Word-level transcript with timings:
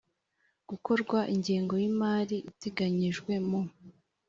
gukorwa 0.69 1.19
ingengo 1.33 1.73
y 1.81 1.85
imali 1.91 2.37
iteganyijwe 2.49 3.33
mu 3.47 3.61